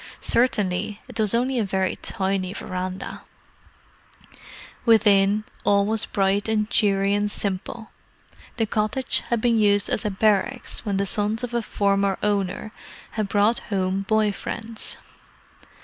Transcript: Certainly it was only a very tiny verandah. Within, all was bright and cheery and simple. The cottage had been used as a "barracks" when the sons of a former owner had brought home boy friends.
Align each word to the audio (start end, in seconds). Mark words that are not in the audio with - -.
Certainly 0.19 0.99
it 1.07 1.19
was 1.19 1.35
only 1.35 1.59
a 1.59 1.63
very 1.63 1.95
tiny 1.97 2.53
verandah. 2.53 3.21
Within, 4.83 5.43
all 5.63 5.85
was 5.85 6.07
bright 6.07 6.49
and 6.49 6.67
cheery 6.67 7.13
and 7.13 7.29
simple. 7.29 7.91
The 8.57 8.65
cottage 8.65 9.19
had 9.29 9.41
been 9.41 9.59
used 9.59 9.91
as 9.91 10.03
a 10.03 10.09
"barracks" 10.09 10.83
when 10.83 10.97
the 10.97 11.05
sons 11.05 11.43
of 11.43 11.53
a 11.53 11.61
former 11.61 12.17
owner 12.23 12.71
had 13.11 13.29
brought 13.29 13.59
home 13.69 14.01
boy 14.01 14.31
friends. 14.31 14.97